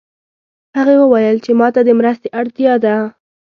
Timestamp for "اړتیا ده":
2.39-2.95